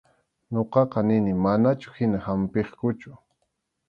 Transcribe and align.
Ñuqaqa 0.53 0.99
nini 1.07 1.33
manachu 1.43 1.89
hina 1.97 2.17
hampiqkuchu. 2.25 3.11